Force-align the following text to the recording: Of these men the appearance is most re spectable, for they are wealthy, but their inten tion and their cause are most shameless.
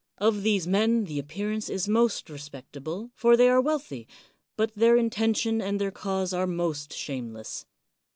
Of 0.17 0.41
these 0.41 0.65
men 0.65 1.03
the 1.05 1.19
appearance 1.19 1.69
is 1.69 1.87
most 1.87 2.27
re 2.27 2.39
spectable, 2.39 3.11
for 3.13 3.37
they 3.37 3.47
are 3.47 3.61
wealthy, 3.61 4.07
but 4.57 4.73
their 4.73 4.97
inten 4.97 5.37
tion 5.37 5.61
and 5.61 5.79
their 5.79 5.91
cause 5.91 6.33
are 6.33 6.47
most 6.47 6.91
shameless. 6.91 7.67